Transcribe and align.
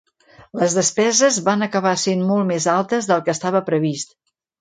Les 0.59 0.75
despeses 0.77 1.37
van 1.49 1.65
acabar 1.65 1.91
sent 2.03 2.23
molt 2.29 2.47
més 2.53 2.67
altes 2.77 3.11
del 3.13 3.23
que 3.29 3.33
estava 3.35 3.63
previst. 3.69 4.17